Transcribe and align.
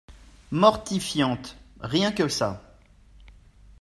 Mortifiante, 0.49 1.57
rien 1.79 2.11
que 2.11 2.27
ça 2.27 2.75